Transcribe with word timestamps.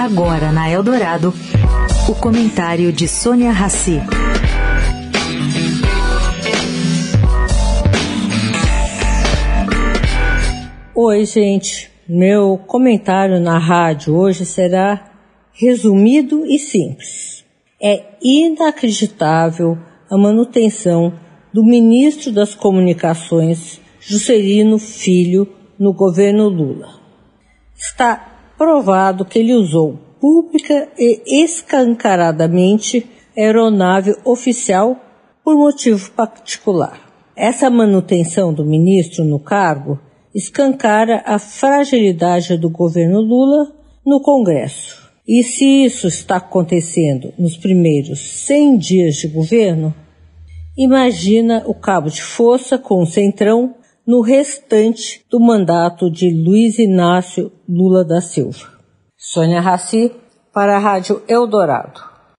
Agora 0.00 0.50
na 0.50 0.66
Eldorado, 0.66 1.34
o 2.08 2.14
comentário 2.14 2.90
de 2.90 3.06
Sônia 3.06 3.52
Rassi. 3.52 4.00
Oi, 10.94 11.26
gente. 11.26 11.90
Meu 12.08 12.56
comentário 12.56 13.38
na 13.40 13.58
rádio 13.58 14.16
hoje 14.16 14.46
será 14.46 15.12
resumido 15.52 16.46
e 16.46 16.58
simples. 16.58 17.44
É 17.78 18.02
inacreditável 18.22 19.76
a 20.10 20.16
manutenção 20.16 21.12
do 21.52 21.62
ministro 21.62 22.32
das 22.32 22.54
Comunicações, 22.54 23.82
Juscelino 24.00 24.78
Filho, 24.78 25.46
no 25.78 25.92
governo 25.92 26.48
Lula. 26.48 26.88
Está 27.76 28.39
provado 28.60 29.24
que 29.24 29.38
ele 29.38 29.54
usou 29.54 29.98
pública 30.20 30.86
e 30.98 31.42
escancaradamente 31.42 33.06
aeronave 33.34 34.14
oficial 34.22 35.00
por 35.42 35.56
motivo 35.56 36.10
particular. 36.10 37.00
Essa 37.34 37.70
manutenção 37.70 38.52
do 38.52 38.62
ministro 38.62 39.24
no 39.24 39.40
cargo 39.40 39.98
escancara 40.34 41.22
a 41.24 41.38
fragilidade 41.38 42.58
do 42.58 42.68
governo 42.68 43.22
Lula 43.22 43.72
no 44.04 44.20
Congresso. 44.20 45.10
E 45.26 45.42
se 45.42 45.86
isso 45.86 46.06
está 46.06 46.36
acontecendo 46.36 47.32
nos 47.38 47.56
primeiros 47.56 48.44
100 48.44 48.76
dias 48.76 49.14
de 49.14 49.28
governo, 49.28 49.94
imagina 50.76 51.62
o 51.64 51.72
cabo 51.72 52.10
de 52.10 52.20
força 52.20 52.76
com 52.76 53.02
o 53.02 53.06
centrão 53.06 53.74
no 54.10 54.22
restante 54.22 55.24
do 55.30 55.38
mandato 55.38 56.10
de 56.10 56.28
Luiz 56.34 56.80
Inácio 56.80 57.52
Lula 57.68 58.04
da 58.04 58.20
Silva. 58.20 58.66
Sônia 59.16 59.60
Raci, 59.60 60.12
para 60.52 60.76
a 60.76 60.80
Rádio 60.80 61.22
Eldorado. 61.28 62.09